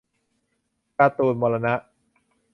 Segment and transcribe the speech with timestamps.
[0.97, 1.73] การ์ตูนมรณะ